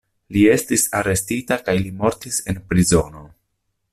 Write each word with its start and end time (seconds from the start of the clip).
Li 0.35 0.41
estis 0.53 0.85
arestita 1.01 1.59
kaj 1.67 1.77
li 1.83 1.93
mortis 2.01 2.41
en 2.53 2.59
prizono. 2.71 3.25